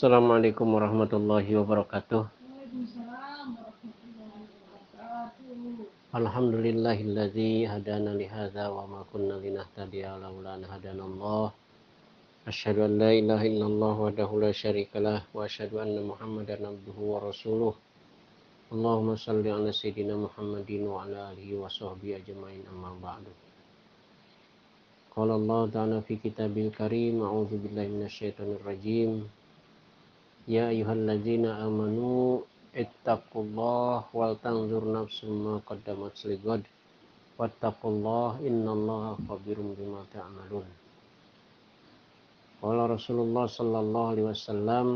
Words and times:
Assalamualaikum 0.00 0.80
warahmatullahi 0.80 1.60
wabarakatuh. 1.60 2.24
Alhamdulillahilladzi 6.16 7.68
hadana 7.68 8.16
li 8.16 8.24
hadza 8.24 8.72
wa 8.72 8.88
ma 8.88 9.04
kunna 9.12 9.36
linahtadiya 9.36 10.16
laula 10.16 10.56
an 10.56 10.64
hadanallah. 10.64 11.52
Asyhadu 12.48 12.88
an 12.88 12.96
la 12.96 13.12
ilaha 13.12 13.44
illallah 13.44 13.92
wahdahu 14.08 14.40
la 14.40 14.56
syarikalah 14.56 15.28
wa 15.36 15.44
asyhadu 15.44 15.84
anna 15.84 16.00
Muhammadan 16.00 16.64
abduhu 16.64 17.02
wa 17.04 17.20
rasuluh. 17.20 17.76
Allahumma 18.72 19.20
salli 19.20 19.52
ala 19.52 19.68
sayyidina 19.68 20.16
Muhammadin 20.16 20.88
wa 20.88 21.04
ala 21.04 21.36
alihi 21.36 21.60
wa 21.60 21.68
sahbihi 21.68 22.24
ajmain 22.24 22.64
amma 22.72 22.96
ba'du. 23.04 23.28
Qala 25.12 25.36
Allah 25.36 25.68
ta'ala 25.68 26.00
fi 26.00 26.16
kitabil 26.16 26.72
karim 26.72 27.20
Ya 30.50 30.66
ayyuhalladzina 30.74 31.62
amanu 31.62 32.42
ittaqullah 32.74 34.10
wal 34.10 34.34
tanzur 34.42 34.82
nafsum 34.82 35.30
ma 35.46 35.54
qaddamat 35.62 36.10
ligad 36.26 36.66
wattaqullah 37.38 38.42
innallaha 38.42 39.14
khabirum 39.30 39.78
bima 39.78 40.02
ta'malun. 40.10 40.66
Qala 42.58 42.90
Rasulullah 42.90 43.46
sallallahu 43.46 44.10
alaihi 44.10 44.26
wasallam 44.26 44.88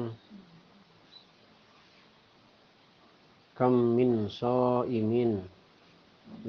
Kam 3.54 3.94
min 3.94 4.26
sha'imin 4.26 5.38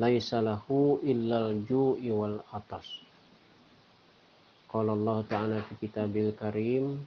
laisa 0.01 0.41
lahu 0.41 0.97
illal 1.05 1.53
ju'i 1.69 2.09
wal 2.09 2.41
atas. 2.49 2.89
Qala 4.65 4.97
Allah 4.97 5.21
ta'ala 5.29 5.57
kitabil 5.77 6.33
karim 6.33 7.05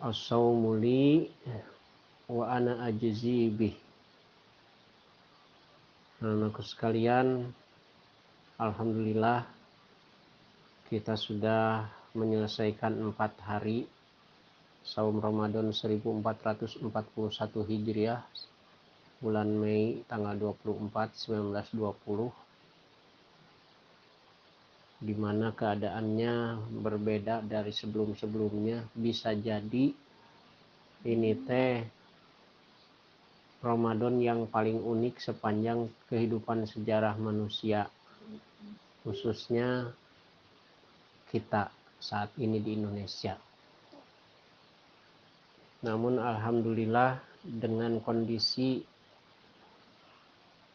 as-saumuli 0.00 1.28
wa 2.28 2.44
ana 2.48 2.88
ajzi 2.88 3.52
bih. 3.52 3.76
Sekalian, 6.60 7.48
Alhamdulillah 8.60 9.44
kita 10.92 11.16
sudah 11.16 11.88
menyelesaikan 12.12 12.98
empat 12.98 13.32
hari 13.44 13.88
saum 14.84 15.16
Ramadan 15.20 15.72
1441 15.72 16.82
Hijriah 17.64 18.20
bulan 19.20 19.48
Mei 19.52 20.04
tanggal 20.08 20.56
24 20.58 21.56
1920 21.68 22.49
di 25.00 25.16
mana 25.16 25.48
keadaannya 25.56 26.60
berbeda 26.84 27.40
dari 27.48 27.72
sebelum-sebelumnya. 27.72 28.84
Bisa 28.92 29.32
jadi 29.32 29.96
ini 31.08 31.32
teh 31.48 31.80
Ramadan 33.64 34.20
yang 34.20 34.44
paling 34.44 34.76
unik 34.76 35.20
sepanjang 35.20 35.88
kehidupan 36.12 36.68
sejarah 36.68 37.16
manusia. 37.16 37.88
Khususnya 39.00 39.88
kita 41.32 41.72
saat 41.96 42.28
ini 42.36 42.60
di 42.60 42.76
Indonesia. 42.76 43.40
Namun 45.80 46.20
Alhamdulillah 46.20 47.16
dengan 47.40 48.04
kondisi 48.04 48.84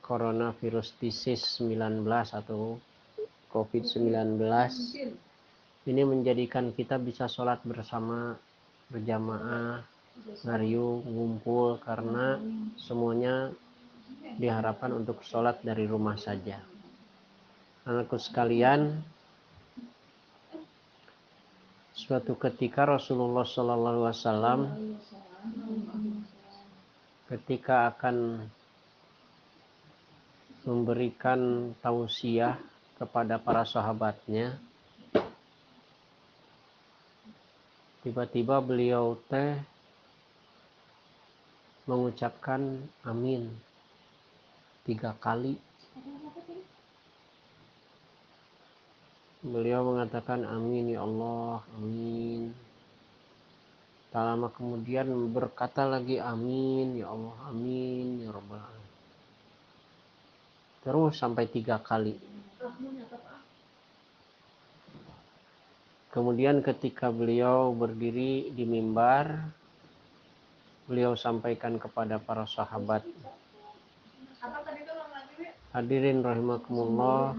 coronavirus 0.02 0.97
disease 0.97 1.62
19 1.62 2.02
atau 2.34 2.81
COVID-19 3.55 4.35
ini 5.88 6.01
menjadikan 6.03 6.75
kita 6.75 6.99
bisa 6.99 7.31
sholat 7.31 7.63
bersama 7.63 8.35
berjamaah 8.91 9.79
ngariu 10.43 10.99
ngumpul 11.07 11.79
karena 11.79 12.35
semuanya 12.75 13.55
diharapkan 14.35 14.91
untuk 14.91 15.23
sholat 15.23 15.63
dari 15.63 15.88
rumah 15.88 16.19
saja. 16.19 16.59
Anakku 17.88 18.19
sekalian 18.19 18.99
suatu 21.95 22.35
ketika 22.35 22.83
Rasulullah 22.83 23.47
Shallallahu 23.47 24.03
Wasallam 24.03 24.59
ketika 27.31 27.95
akan 27.95 28.49
memberikan 30.66 31.72
tausiah 31.79 32.57
kepada 32.95 33.35
para 33.35 33.67
sahabatnya. 33.67 34.56
Tiba-tiba 38.06 38.61
beliau 38.61 39.17
teh 39.28 39.57
mengucapkan 41.89 42.85
amin 43.01 43.50
tiga 44.85 45.17
kali. 45.17 45.57
Beliau 49.45 49.85
mengatakan 49.85 50.45
amin 50.45 50.94
ya 50.94 51.01
Allah 51.01 51.66
amin. 51.78 52.53
Tak 54.13 54.23
lama 54.23 54.47
kemudian 54.53 55.09
berkata 55.34 55.84
lagi 55.84 56.22
amin 56.22 57.01
ya 57.01 57.09
Allah 57.09 57.35
amin 57.50 58.23
ya 58.23 58.31
Rabbal 58.31 58.75
terus 60.85 61.17
sampai 61.17 61.50
tiga 61.50 61.81
kali 61.81 62.13
Kemudian 66.16 66.64
ketika 66.64 67.12
beliau 67.12 67.76
berdiri 67.76 68.48
di 68.56 68.64
mimbar, 68.64 69.52
beliau 70.88 71.18
sampaikan 71.20 71.76
kepada 71.76 72.16
para 72.22 72.48
sahabat. 72.48 73.03
Hadirin 75.76 76.24
rahimakumullah, 76.24 77.36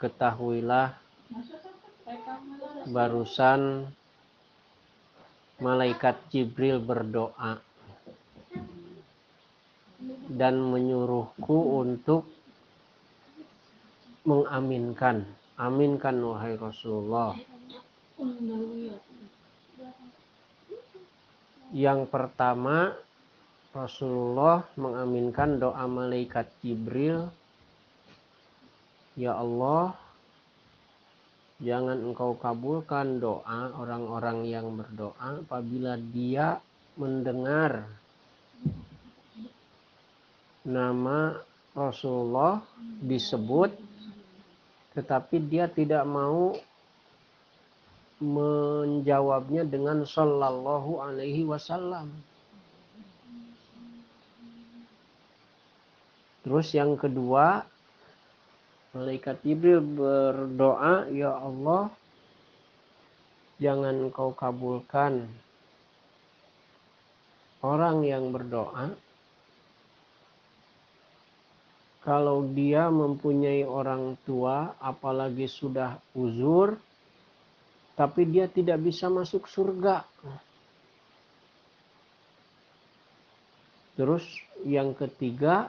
ketahuilah 0.00 0.96
barusan 2.88 3.84
malaikat 5.60 6.16
Jibril 6.32 6.80
berdoa 6.80 7.60
dan 10.32 10.56
menyuruhku 10.56 11.84
untuk 11.84 12.24
mengaminkan. 14.24 15.24
Aminkan 15.60 16.16
wahai 16.24 16.56
Rasulullah. 16.56 17.36
Yang 21.70 22.00
pertama 22.08 22.96
Rasulullah 23.70 24.66
mengaminkan 24.74 25.60
doa 25.60 25.84
malaikat 25.84 26.48
Jibril. 26.64 27.28
Ya 29.14 29.36
Allah 29.36 29.94
jangan 31.60 32.00
engkau 32.00 32.40
kabulkan 32.40 33.20
doa 33.20 33.70
orang-orang 33.76 34.48
yang 34.48 34.72
berdoa 34.74 35.44
apabila 35.44 36.00
dia 36.00 36.56
mendengar 36.96 37.84
nama 40.64 41.36
Rasulullah 41.74 42.62
disebut 43.02 43.70
tetapi 44.94 45.38
dia 45.46 45.70
tidak 45.70 46.02
mau 46.02 46.58
menjawabnya 48.20 49.64
dengan 49.64 50.04
sallallahu 50.04 51.00
alaihi 51.00 51.48
wasallam. 51.48 52.12
Terus 56.44 56.72
yang 56.76 56.96
kedua, 57.00 57.64
malaikat 58.92 59.40
Jibril 59.44 59.80
berdoa, 59.80 61.08
"Ya 61.12 61.32
Allah, 61.32 61.92
jangan 63.60 64.08
Engkau 64.08 64.32
kabulkan 64.32 65.28
orang 67.60 68.04
yang 68.04 68.32
berdoa 68.32 68.96
kalau 72.00 72.48
dia 72.56 72.88
mempunyai 72.88 73.60
orang 73.64 74.16
tua, 74.24 74.72
apalagi 74.80 75.44
sudah 75.44 76.00
uzur, 76.16 76.80
tapi 77.92 78.24
dia 78.24 78.48
tidak 78.48 78.80
bisa 78.80 79.12
masuk 79.12 79.44
surga. 79.44 80.00
Terus 84.00 84.24
yang 84.64 84.96
ketiga, 84.96 85.68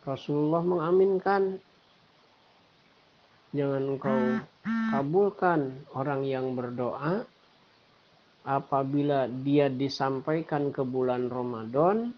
Rasulullah 0.00 0.64
mengaminkan, 0.64 1.60
jangan 3.52 3.82
engkau 3.84 4.20
kabulkan 4.88 5.84
orang 5.92 6.24
yang 6.24 6.56
berdoa 6.56 7.28
apabila 8.48 9.28
dia 9.28 9.68
disampaikan 9.68 10.72
ke 10.72 10.80
bulan 10.80 11.28
Ramadan 11.28 12.16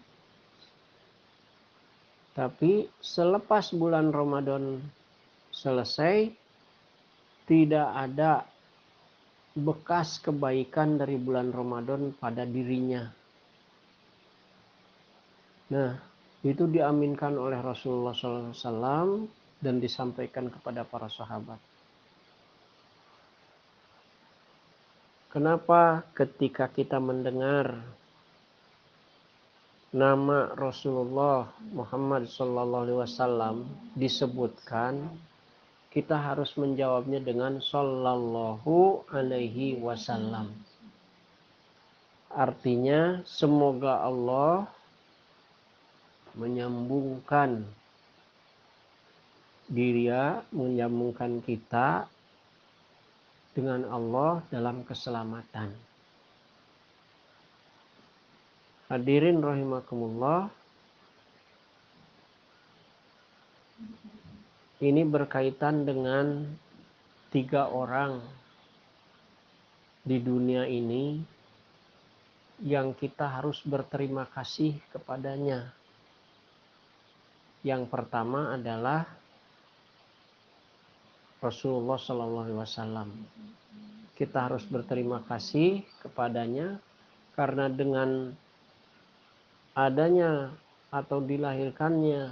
tapi 2.33 2.89
selepas 2.97 3.69
bulan 3.77 4.09
Ramadan 4.09 4.81
selesai, 5.53 6.33
tidak 7.45 7.87
ada 7.93 8.41
bekas 9.53 10.17
kebaikan 10.17 10.97
dari 10.97 11.13
bulan 11.21 11.53
Ramadan 11.53 12.09
pada 12.17 12.41
dirinya. 12.41 13.05
Nah, 15.69 15.93
itu 16.41 16.65
diaminkan 16.65 17.37
oleh 17.37 17.61
Rasulullah 17.61 18.17
SAW 18.17 19.29
dan 19.61 19.77
disampaikan 19.77 20.49
kepada 20.49 20.81
para 20.83 21.07
sahabat. 21.07 21.61
Kenapa 25.29 26.05
ketika 26.13 26.69
kita 26.69 26.97
mendengar 27.01 27.81
nama 29.93 30.49
Rasulullah 30.57 31.53
Muhammad 31.69 32.25
SAW 32.25 33.61
disebutkan 33.93 35.05
kita 35.93 36.17
harus 36.17 36.57
menjawabnya 36.57 37.21
dengan 37.21 37.61
sallallahu 37.61 39.05
alaihi 39.13 39.77
wasallam. 39.77 40.49
Artinya 42.33 43.21
semoga 43.29 44.01
Allah 44.01 44.65
menyambungkan 46.33 47.61
dia, 49.69 50.41
menyambungkan 50.49 51.45
kita 51.45 52.09
dengan 53.53 53.85
Allah 53.85 54.41
dalam 54.49 54.81
keselamatan. 54.81 55.92
Hadirin 58.93 59.41
rahimakumullah, 59.41 60.53
ini 64.85 65.01
berkaitan 65.01 65.81
dengan 65.81 66.45
tiga 67.33 67.73
orang 67.73 68.21
di 70.05 70.21
dunia 70.21 70.69
ini 70.69 71.25
yang 72.61 72.93
kita 72.93 73.41
harus 73.41 73.65
berterima 73.65 74.29
kasih 74.29 74.77
kepadanya. 74.93 75.73
Yang 77.65 77.89
pertama 77.89 78.53
adalah 78.53 79.09
Rasulullah 81.41 81.97
Shallallahu 81.97 82.45
Alaihi 82.45 82.61
Wasallam. 82.61 83.09
Kita 84.13 84.53
harus 84.53 84.61
berterima 84.69 85.25
kasih 85.25 85.81
kepadanya 86.05 86.77
karena 87.33 87.65
dengan 87.73 88.37
adanya 89.73 90.53
atau 90.93 91.21
dilahirkannya 91.21 92.29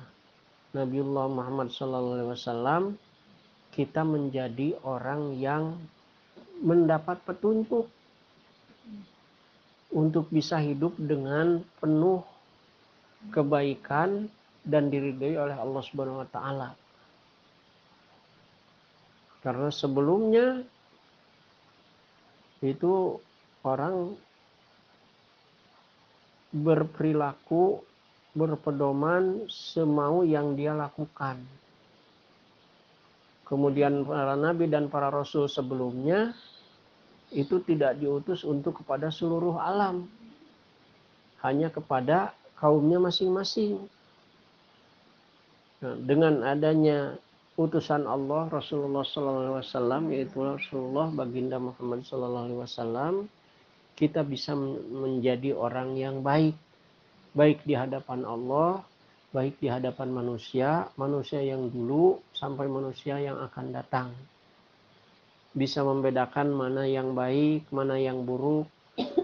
Nabiullah 0.71 1.27
Muhammad 1.27 1.73
SAW 1.73 2.95
kita 3.73 4.05
menjadi 4.05 4.77
orang 4.85 5.35
yang 5.35 5.79
mendapat 6.61 7.17
petunjuk 7.25 7.89
untuk 9.91 10.31
bisa 10.31 10.61
hidup 10.61 10.95
dengan 10.95 11.59
penuh 11.81 12.23
kebaikan 13.33 14.31
dan 14.63 14.87
diridhoi 14.87 15.35
oleh 15.35 15.57
Allah 15.57 15.81
Subhanahu 15.83 16.21
wa 16.23 16.29
taala. 16.29 16.69
Karena 19.41 19.73
sebelumnya 19.73 20.61
itu 22.61 23.17
orang 23.65 24.13
berperilaku 26.51 27.79
berpedoman 28.31 29.47
semau 29.51 30.23
yang 30.23 30.55
dia 30.55 30.71
lakukan. 30.71 31.39
Kemudian 33.43 34.07
para 34.07 34.39
nabi 34.39 34.71
dan 34.71 34.87
para 34.87 35.11
rasul 35.11 35.51
sebelumnya 35.51 36.31
itu 37.35 37.59
tidak 37.67 37.99
diutus 37.99 38.47
untuk 38.47 38.79
kepada 38.83 39.11
seluruh 39.11 39.59
alam. 39.59 40.07
Hanya 41.43 41.67
kepada 41.67 42.31
kaumnya 42.55 43.01
masing-masing. 43.01 43.83
Nah, 45.81 45.97
dengan 46.05 46.45
adanya 46.45 47.17
utusan 47.59 48.07
Allah 48.07 48.47
Rasulullah 48.47 49.03
SAW 49.03 50.07
yaitu 50.13 50.39
Rasulullah 50.39 51.11
baginda 51.11 51.59
Muhammad 51.59 52.05
SAW 52.05 53.27
kita 54.01 54.25
bisa 54.25 54.57
menjadi 54.57 55.53
orang 55.53 55.93
yang 55.93 56.25
baik 56.25 56.57
baik 57.31 57.63
di 57.63 57.75
hadapan 57.75 58.27
Allah, 58.27 58.83
baik 59.31 59.59
di 59.63 59.71
hadapan 59.71 60.11
manusia, 60.11 60.91
manusia 60.99 61.39
yang 61.39 61.71
dulu 61.71 62.19
sampai 62.35 62.67
manusia 62.67 63.15
yang 63.19 63.39
akan 63.39 63.71
datang. 63.71 64.11
Bisa 65.51 65.83
membedakan 65.83 66.51
mana 66.51 66.87
yang 66.87 67.15
baik, 67.15 67.67
mana 67.71 67.99
yang 67.99 68.23
buruk, 68.23 68.67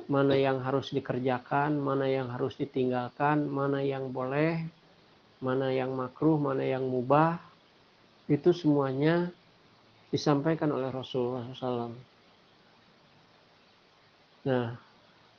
mana 0.07 0.35
yang 0.35 0.63
harus 0.63 0.91
dikerjakan, 0.91 1.79
mana 1.79 2.07
yang 2.07 2.31
harus 2.31 2.55
ditinggalkan, 2.55 3.47
mana 3.47 3.83
yang 3.83 4.11
boleh, 4.11 4.63
mana 5.43 5.71
yang 5.71 5.95
makruh, 5.95 6.39
mana 6.39 6.63
yang 6.63 6.87
mubah. 6.87 7.39
Itu 8.27 8.51
semuanya 8.51 9.31
disampaikan 10.11 10.71
oleh 10.71 10.91
Rasulullah 10.91 11.47
SAW. 11.51 11.95
Nah, 14.47 14.79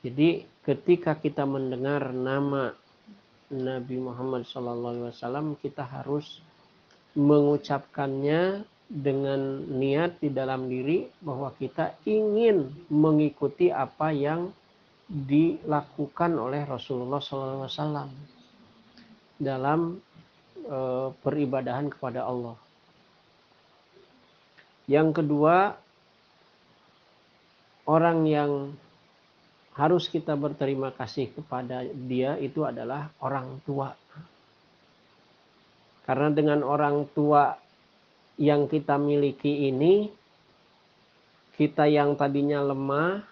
jadi 0.05 0.45
ketika 0.61 1.17
kita 1.17 1.41
mendengar 1.49 2.13
nama 2.13 2.77
Nabi 3.49 3.97
Muhammad 3.97 4.45
SAW, 4.45 5.57
kita 5.57 5.81
harus 5.81 6.45
mengucapkannya 7.17 8.61
dengan 8.89 9.65
niat 9.65 10.21
di 10.21 10.29
dalam 10.29 10.69
diri 10.69 11.09
bahwa 11.25 11.49
kita 11.57 11.97
ingin 12.05 12.69
mengikuti 12.93 13.73
apa 13.73 14.13
yang 14.13 14.53
dilakukan 15.09 16.37
oleh 16.37 16.69
Rasulullah 16.69 17.17
SAW 17.17 18.13
dalam 19.41 19.97
e, 20.61 20.79
peribadahan 21.17 21.89
kepada 21.89 22.29
Allah. 22.29 22.57
Yang 24.85 25.21
kedua, 25.21 25.73
orang 27.89 28.25
yang 28.29 28.73
harus 29.79 30.11
kita 30.11 30.35
berterima 30.35 30.91
kasih 30.91 31.31
kepada 31.31 31.87
dia 31.87 32.35
itu 32.35 32.67
adalah 32.67 33.15
orang 33.23 33.63
tua. 33.63 33.95
Karena 36.03 36.27
dengan 36.35 36.59
orang 36.67 37.07
tua 37.15 37.55
yang 38.35 38.67
kita 38.67 38.99
miliki 38.99 39.71
ini, 39.71 40.11
kita 41.55 41.87
yang 41.87 42.19
tadinya 42.19 42.59
lemah, 42.59 43.23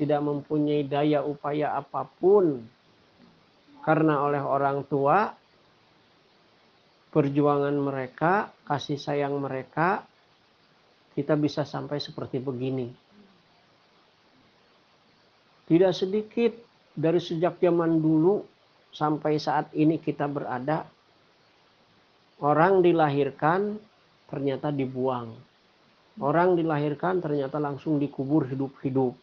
tidak 0.00 0.24
mempunyai 0.24 0.88
daya 0.88 1.20
upaya 1.28 1.76
apa 1.76 2.08
pun, 2.08 2.64
karena 3.84 4.24
oleh 4.24 4.40
orang 4.40 4.88
tua, 4.88 5.28
perjuangan 7.12 7.76
mereka, 7.76 8.48
kasih 8.64 8.96
sayang 8.96 9.36
mereka, 9.36 10.08
kita 11.12 11.36
bisa 11.36 11.68
sampai 11.68 12.00
seperti 12.00 12.40
begini. 12.40 13.01
Tidak 15.72 15.92
sedikit 15.96 16.52
dari 16.92 17.16
sejak 17.16 17.56
zaman 17.56 17.96
dulu 17.96 18.44
sampai 18.92 19.40
saat 19.40 19.72
ini 19.72 19.96
kita 19.96 20.28
berada, 20.28 20.84
orang 22.44 22.84
dilahirkan 22.84 23.80
ternyata 24.28 24.68
dibuang. 24.68 25.32
Orang 26.20 26.60
dilahirkan 26.60 27.24
ternyata 27.24 27.56
langsung 27.56 27.96
dikubur 27.96 28.44
hidup-hidup. 28.52 29.16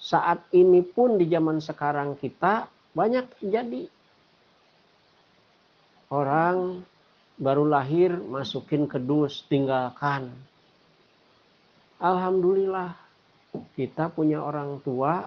Saat 0.00 0.48
ini 0.56 0.80
pun 0.80 1.20
di 1.20 1.28
zaman 1.28 1.60
sekarang 1.60 2.16
kita 2.16 2.64
banyak 2.96 3.36
terjadi. 3.36 3.92
Orang 6.08 6.88
baru 7.36 7.68
lahir 7.68 8.16
masukin 8.16 8.88
ke 8.88 8.96
dus 8.96 9.44
tinggalkan. 9.44 10.32
Alhamdulillah 12.00 13.05
kita 13.76 14.10
punya 14.12 14.42
orang 14.42 14.80
tua 14.82 15.26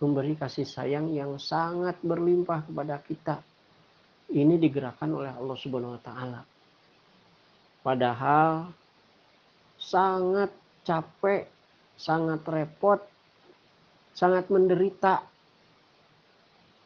memberi 0.00 0.32
kasih 0.32 0.64
sayang 0.64 1.12
yang 1.12 1.36
sangat 1.36 2.00
berlimpah 2.00 2.64
kepada 2.64 2.96
kita. 3.04 3.36
Ini 4.30 4.56
digerakkan 4.56 5.10
oleh 5.12 5.34
Allah 5.34 5.56
Subhanahu 5.58 5.98
wa 5.98 6.02
taala. 6.02 6.40
Padahal 7.84 8.72
sangat 9.76 10.52
capek, 10.84 11.48
sangat 12.00 12.40
repot, 12.48 13.00
sangat 14.16 14.48
menderita. 14.48 15.26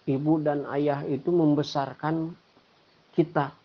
Ibu 0.05 0.45
dan 0.45 0.69
ayah 0.69 1.01
itu 1.09 1.33
membesarkan 1.33 2.37
kita 3.17 3.57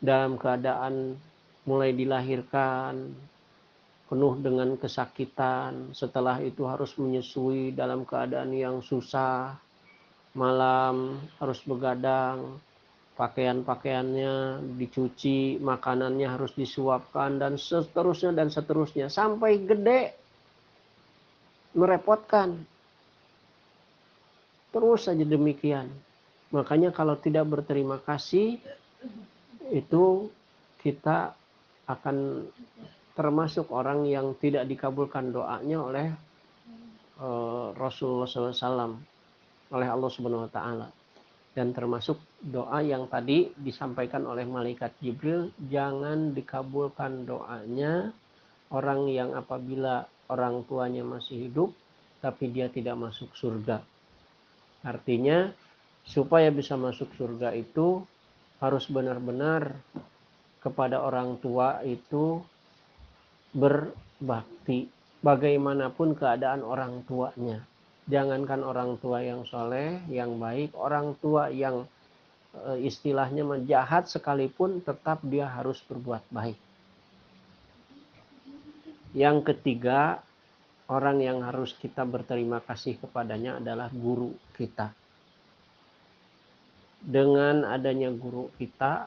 dalam 0.00 0.40
keadaan 0.40 1.20
mulai 1.68 1.92
dilahirkan, 1.92 3.12
penuh 4.04 4.36
dengan 4.36 4.76
kesakitan, 4.76 5.96
setelah 5.96 6.36
itu 6.44 6.68
harus 6.68 6.92
menyusui 7.00 7.72
dalam 7.72 8.04
keadaan 8.04 8.52
yang 8.52 8.84
susah, 8.84 9.56
malam 10.36 11.18
harus 11.40 11.62
begadang, 11.64 12.60
pakaian-pakaiannya 13.14 14.60
dicuci, 14.74 15.62
makanannya 15.62 16.26
harus 16.26 16.52
disuapkan 16.58 17.38
dan 17.38 17.54
seterusnya 17.54 18.34
dan 18.34 18.50
seterusnya 18.50 19.06
sampai 19.06 19.62
gede 19.62 20.12
merepotkan. 21.74 22.66
Terus 24.74 25.06
saja 25.06 25.22
demikian. 25.22 25.86
Makanya 26.50 26.90
kalau 26.90 27.14
tidak 27.14 27.46
berterima 27.46 28.02
kasih 28.02 28.58
itu 29.70 30.30
kita 30.82 31.34
akan 31.86 32.46
termasuk 33.14 33.70
orang 33.70 34.04
yang 34.04 34.34
tidak 34.42 34.66
dikabulkan 34.66 35.30
doanya 35.30 35.78
oleh 35.78 36.06
uh, 37.22 37.70
Rasulullah 37.78 38.26
SAW 38.26 38.98
oleh 39.74 39.88
Allah 39.88 40.10
Subhanahu 40.10 40.50
Wa 40.50 40.52
Taala. 40.52 40.88
Dan 41.54 41.70
termasuk 41.70 42.18
doa 42.42 42.82
yang 42.82 43.06
tadi 43.06 43.54
disampaikan 43.54 44.26
oleh 44.26 44.42
malaikat 44.42 44.98
Jibril 44.98 45.54
jangan 45.70 46.34
dikabulkan 46.34 47.22
doanya 47.22 48.10
orang 48.74 49.06
yang 49.06 49.38
apabila 49.38 50.02
orang 50.26 50.66
tuanya 50.66 51.06
masih 51.06 51.46
hidup 51.46 51.70
tapi 52.18 52.50
dia 52.50 52.66
tidak 52.66 52.98
masuk 52.98 53.30
surga. 53.38 53.86
Artinya 54.82 55.54
supaya 56.02 56.50
bisa 56.50 56.74
masuk 56.74 57.14
surga 57.14 57.54
itu 57.54 58.02
harus 58.58 58.90
benar-benar 58.90 59.78
kepada 60.58 61.04
orang 61.04 61.36
tua 61.38 61.84
itu 61.84 62.40
berbakti 63.54 64.90
bagaimanapun 65.22 66.18
keadaan 66.18 66.60
orang 66.60 67.06
tuanya 67.08 67.64
jangankan 68.04 68.60
orang 68.64 69.00
tua 69.00 69.24
yang 69.24 69.48
soleh, 69.48 70.00
yang 70.12 70.36
baik, 70.36 70.76
orang 70.76 71.16
tua 71.20 71.48
yang 71.48 71.88
e, 72.52 72.84
istilahnya 72.84 73.44
menjahat 73.44 74.08
sekalipun 74.08 74.84
tetap 74.84 75.24
dia 75.24 75.48
harus 75.48 75.80
berbuat 75.88 76.24
baik. 76.28 76.58
Yang 79.14 79.38
ketiga, 79.54 80.20
orang 80.90 81.22
yang 81.22 81.40
harus 81.46 81.72
kita 81.78 82.04
berterima 82.04 82.60
kasih 82.60 82.98
kepadanya 83.00 83.62
adalah 83.62 83.88
guru 83.94 84.34
kita. 84.58 84.92
Dengan 87.04 87.68
adanya 87.68 88.10
guru 88.10 88.50
kita, 88.58 89.06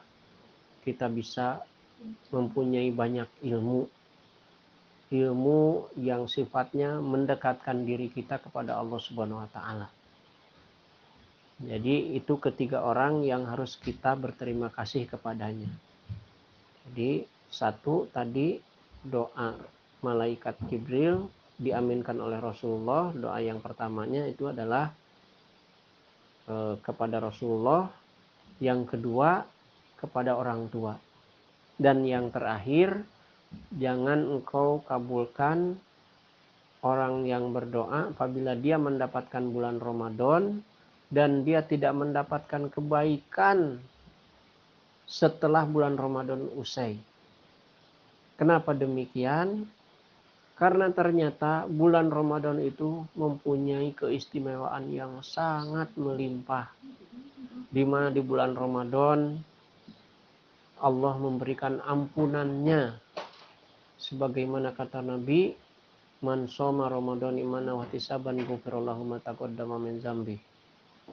kita 0.86 1.06
bisa 1.10 1.60
mempunyai 2.30 2.88
banyak 2.94 3.26
ilmu 3.42 3.90
ilmu 5.08 5.88
yang 5.96 6.28
sifatnya 6.28 7.00
mendekatkan 7.00 7.88
diri 7.88 8.12
kita 8.12 8.40
kepada 8.44 8.76
Allah 8.76 9.00
Subhanahu 9.00 9.40
wa 9.40 9.50
taala. 9.50 9.88
Jadi 11.58 12.14
itu 12.14 12.38
ketiga 12.38 12.86
orang 12.86 13.26
yang 13.26 13.48
harus 13.48 13.74
kita 13.74 14.14
berterima 14.14 14.70
kasih 14.70 15.10
kepadanya. 15.10 15.66
Jadi 16.86 17.26
satu 17.50 18.06
tadi 18.14 18.62
doa 19.02 19.58
malaikat 20.04 20.54
Jibril 20.70 21.26
diaminkan 21.58 22.14
oleh 22.22 22.38
Rasulullah. 22.38 23.10
Doa 23.10 23.42
yang 23.42 23.58
pertamanya 23.58 24.22
itu 24.30 24.46
adalah 24.46 24.94
e, 26.46 26.78
kepada 26.78 27.18
Rasulullah. 27.18 27.90
Yang 28.62 28.94
kedua 28.94 29.42
kepada 29.98 30.38
orang 30.38 30.70
tua. 30.70 30.94
Dan 31.74 32.06
yang 32.06 32.30
terakhir 32.30 33.02
jangan 33.76 34.38
engkau 34.38 34.84
kabulkan 34.84 35.78
orang 36.82 37.26
yang 37.26 37.50
berdoa 37.50 38.14
apabila 38.14 38.54
dia 38.54 38.78
mendapatkan 38.78 39.42
bulan 39.50 39.82
Ramadan 39.82 40.62
dan 41.08 41.42
dia 41.42 41.64
tidak 41.64 41.96
mendapatkan 41.96 42.68
kebaikan 42.68 43.80
setelah 45.08 45.64
bulan 45.64 45.96
Ramadan 45.96 46.52
usai. 46.54 47.00
Kenapa 48.36 48.76
demikian? 48.76 49.66
Karena 50.54 50.90
ternyata 50.90 51.64
bulan 51.70 52.10
Ramadan 52.10 52.58
itu 52.60 53.06
mempunyai 53.14 53.94
keistimewaan 53.94 54.90
yang 54.90 55.22
sangat 55.22 55.90
melimpah. 55.94 56.68
Di 57.70 57.82
mana 57.86 58.10
di 58.10 58.20
bulan 58.20 58.58
Ramadan 58.58 59.38
Allah 60.78 61.14
memberikan 61.18 61.82
ampunannya 61.82 62.94
sebagaimana 64.08 64.72
kata 64.72 65.04
Nabi 65.04 65.52
man 66.24 66.48
soma 66.48 66.88
ramadan 66.88 67.36
imana 67.36 67.76
wa 67.76 67.84
tisaban 67.86 68.40
ghufirallahu 68.42 69.04
ma 69.04 69.18
taqaddama 69.20 69.76
min 69.76 70.00
zambi. 70.00 70.40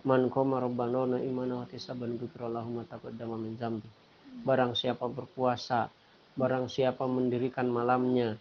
Man 0.07 0.31
qama 0.31 0.63
rabbana 0.63 1.19
imana 1.19 1.61
wa 1.61 1.65
tisaban 1.67 2.15
ghufirallahu 2.15 2.79
ma 2.79 2.83
taqaddama 2.87 3.35
min 3.35 3.59
zambi. 3.59 3.87
Barang 4.47 4.73
siapa 4.73 5.05
berpuasa 5.11 5.91
barang 6.35 6.67
siapa 6.67 7.07
mendirikan 7.07 7.71
malamnya 7.71 8.35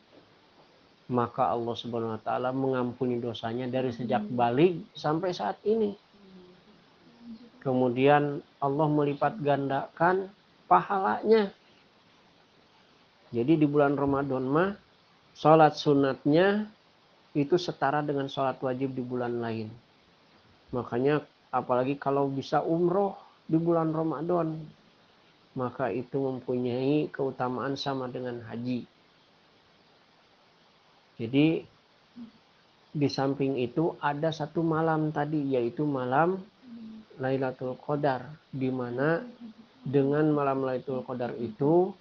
maka 1.06 1.52
Allah 1.52 1.74
Subhanahu 1.76 2.16
wa 2.16 2.22
taala 2.22 2.50
mengampuni 2.50 3.20
dosanya 3.20 3.68
dari 3.68 3.92
sejak 3.92 4.24
balik 4.32 4.80
sampai 4.96 5.36
saat 5.36 5.60
ini. 5.68 5.92
Kemudian 7.60 8.40
Allah 8.60 8.88
melipat 8.88 9.36
gandakan 9.40 10.32
pahalanya 10.64 11.52
jadi 13.34 13.58
di 13.58 13.66
bulan 13.66 13.98
Ramadan 13.98 14.46
mah 14.46 14.70
sholat 15.34 15.74
sunatnya 15.74 16.70
itu 17.34 17.58
setara 17.58 17.98
dengan 17.98 18.30
sholat 18.30 18.62
wajib 18.62 18.94
di 18.94 19.02
bulan 19.02 19.42
lain. 19.42 19.66
Makanya 20.70 21.18
apalagi 21.50 21.98
kalau 21.98 22.30
bisa 22.30 22.62
umroh 22.62 23.18
di 23.50 23.58
bulan 23.58 23.90
Ramadan 23.90 24.54
maka 25.58 25.90
itu 25.90 26.18
mempunyai 26.18 27.10
keutamaan 27.10 27.74
sama 27.74 28.06
dengan 28.06 28.38
haji. 28.46 28.86
Jadi 31.18 31.62
di 32.94 33.08
samping 33.10 33.58
itu 33.58 33.98
ada 33.98 34.30
satu 34.30 34.62
malam 34.62 35.10
tadi 35.10 35.58
yaitu 35.58 35.82
malam 35.82 36.38
Lailatul 37.18 37.78
Qadar 37.78 38.26
di 38.50 38.70
mana 38.70 39.22
dengan 39.82 40.30
malam 40.30 40.62
Lailatul 40.66 41.02
Qadar 41.06 41.34
itu 41.38 41.94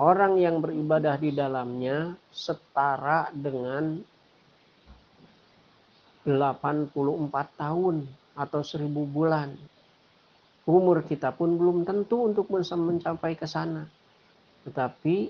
orang 0.00 0.40
yang 0.40 0.58
beribadah 0.58 1.14
di 1.20 1.30
dalamnya 1.30 2.16
setara 2.32 3.30
dengan 3.30 4.00
84 6.24 6.90
tahun 7.60 7.96
atau 8.34 8.60
1000 8.64 8.88
bulan. 9.06 9.52
Umur 10.64 11.04
kita 11.04 11.36
pun 11.36 11.60
belum 11.60 11.84
tentu 11.84 12.24
untuk 12.24 12.48
bisa 12.48 12.72
mencapai 12.74 13.36
ke 13.36 13.44
sana. 13.44 13.84
Tetapi 14.64 15.28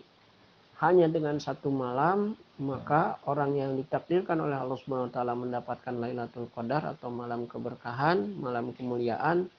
hanya 0.79 1.11
dengan 1.11 1.43
satu 1.43 1.75
malam 1.75 2.39
maka 2.55 3.19
orang 3.27 3.59
yang 3.59 3.73
ditakdirkan 3.75 4.39
oleh 4.39 4.55
Allah 4.55 4.79
Subhanahu 4.79 5.11
wa 5.11 5.15
taala 5.15 5.35
mendapatkan 5.35 5.95
Lailatul 5.99 6.47
Qadar 6.55 6.95
atau 6.95 7.11
malam 7.11 7.51
keberkahan, 7.51 8.39
malam 8.39 8.71
kemuliaan, 8.71 9.51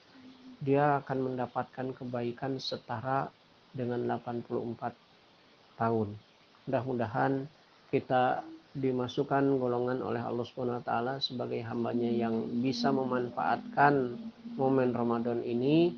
dia 0.64 1.04
akan 1.04 1.32
mendapatkan 1.32 1.92
kebaikan 1.92 2.56
setara 2.56 3.28
dengan 3.76 4.08
84 4.08 4.96
tahun. 5.76 6.08
Mudah-mudahan 6.66 7.46
kita 7.92 8.42
dimasukkan 8.76 9.56
golongan 9.56 10.04
oleh 10.04 10.20
Allah 10.20 10.44
Subhanahu 10.44 10.80
wa 10.80 10.84
taala 10.84 11.14
sebagai 11.16 11.64
hambanya 11.64 12.12
yang 12.12 12.44
bisa 12.60 12.92
memanfaatkan 12.92 14.20
momen 14.56 14.92
Ramadan 14.92 15.40
ini 15.40 15.96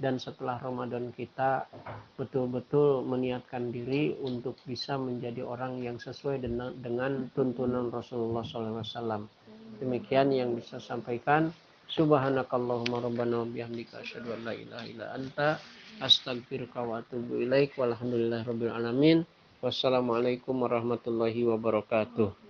dan 0.00 0.16
setelah 0.16 0.56
Ramadan 0.60 1.12
kita 1.12 1.68
betul-betul 2.16 3.04
meniatkan 3.06 3.70
diri 3.70 4.16
untuk 4.20 4.56
bisa 4.64 4.96
menjadi 4.96 5.44
orang 5.44 5.80
yang 5.80 5.96
sesuai 6.00 6.42
dengan, 6.42 6.74
dengan 6.80 7.30
tuntunan 7.32 7.88
Rasulullah 7.92 8.42
SAW. 8.42 9.24
Demikian 9.78 10.34
yang 10.34 10.56
bisa 10.56 10.82
sampaikan. 10.82 11.52
Subhanakallahumma 11.84 13.04
rabbana 13.04 13.44
wa 13.44 13.48
bihamdika 13.48 14.00
asyhadu 14.00 14.32
an 14.34 14.40
la 14.48 14.54
ilaha 14.56 14.84
illa 14.88 15.06
anta 15.14 15.48
Astagfirullah 16.02 16.82
wa 16.82 16.96
atubu 17.02 17.42
ilaik. 17.42 17.78
Walhamdulillah 17.78 18.42
rabbil 18.42 18.72
alamin. 18.72 19.18
Wassalamualaikum 19.62 20.54
warahmatullahi 20.60 21.46
wabarakatuh. 21.46 22.43